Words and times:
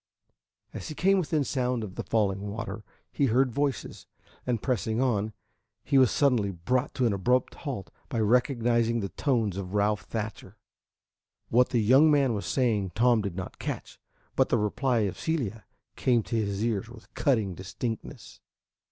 As 0.73 0.87
he 0.87 0.95
came 0.95 1.19
within 1.19 1.43
sound 1.43 1.83
of 1.83 1.93
the 1.93 2.01
falling 2.01 2.47
water, 2.49 2.83
he 3.11 3.27
heard 3.27 3.51
voices, 3.51 4.07
and 4.47 4.59
pressing 4.59 4.99
on, 4.99 5.31
he 5.83 5.99
was 5.99 6.09
suddenly 6.09 6.49
brought 6.49 6.95
to 6.95 7.05
an 7.05 7.13
abrupt 7.13 7.53
halt 7.53 7.91
by 8.09 8.19
recognizing 8.19 9.01
the 9.01 9.09
tones 9.09 9.57
of 9.57 9.75
Ralph 9.75 10.05
Thatcher. 10.05 10.57
What 11.49 11.69
the 11.69 11.83
young 11.83 12.09
man 12.09 12.33
was 12.33 12.47
saying 12.47 12.93
Tom 12.95 13.21
did 13.21 13.35
not 13.35 13.59
catch, 13.59 13.99
but 14.35 14.49
the 14.49 14.57
reply 14.57 15.01
of 15.01 15.19
Celia 15.19 15.65
came 15.95 16.23
to 16.23 16.35
his 16.35 16.63
ears 16.63 16.89
with 16.89 17.13
cutting 17.13 17.53
distinctness. 17.53 18.39